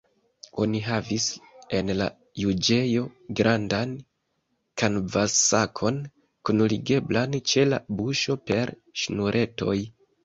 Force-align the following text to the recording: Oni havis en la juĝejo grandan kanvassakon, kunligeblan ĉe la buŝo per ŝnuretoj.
Oni 0.63 0.79
havis 0.83 1.25
en 1.79 1.91
la 1.97 2.07
juĝejo 2.43 3.03
grandan 3.41 3.93
kanvassakon, 4.83 6.01
kunligeblan 6.51 7.37
ĉe 7.53 7.67
la 7.73 7.83
buŝo 8.01 8.39
per 8.51 8.73
ŝnuretoj. 9.05 9.77